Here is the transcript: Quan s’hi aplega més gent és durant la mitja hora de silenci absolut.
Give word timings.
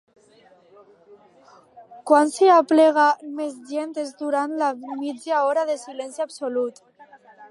Quan 2.11 2.31
s’hi 2.37 2.47
aplega 2.53 3.03
més 3.41 3.53
gent 3.73 3.93
és 4.05 4.11
durant 4.23 4.57
la 4.63 4.69
mitja 5.05 5.43
hora 5.51 5.69
de 5.73 5.79
silenci 5.83 6.25
absolut. 6.29 6.83